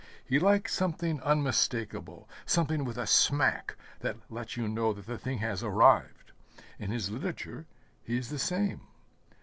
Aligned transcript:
He 0.25 0.39
likes 0.39 0.73
something 0.73 1.21
unmistakable, 1.21 2.27
something 2.47 2.85
with 2.85 2.97
a 2.97 3.05
smack 3.05 3.75
that 3.99 4.17
lets 4.31 4.57
you 4.57 4.67
know 4.67 4.93
that 4.93 5.05
the 5.05 5.19
thing 5.19 5.37
has 5.37 5.61
arrived. 5.61 6.31
In 6.79 6.89
his 6.89 7.11
literature 7.11 7.67
he 8.01 8.17
is 8.17 8.31
the 8.31 8.39
same. 8.39 8.81